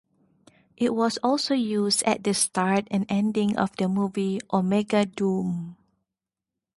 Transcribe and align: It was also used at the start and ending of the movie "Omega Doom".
It 0.77 0.95
was 0.95 1.19
also 1.21 1.53
used 1.53 2.01
at 2.07 2.23
the 2.23 2.33
start 2.33 2.87
and 2.89 3.05
ending 3.07 3.55
of 3.55 3.75
the 3.75 3.87
movie 3.87 4.39
"Omega 4.51 5.05
Doom". 5.05 5.77